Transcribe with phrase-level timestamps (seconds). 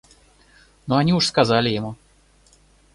[0.87, 1.95] Но они уж сказали ему.